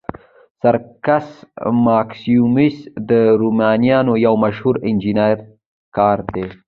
[0.61, 1.27] سرکس
[1.85, 2.77] ماکسیموس
[3.09, 5.43] د رومیانو یو مشهور انجنیري
[5.97, 6.45] کار دی.